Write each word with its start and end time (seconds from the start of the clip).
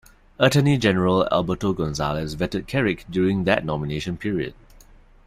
Attorney 0.39 0.79
General 0.79 1.27
Alberto 1.31 1.73
Gonzales 1.73 2.35
vetted 2.35 2.65
Kerik 2.65 3.05
during 3.11 3.43
that 3.43 3.63
nomination 3.63 4.17
period. 4.17 4.55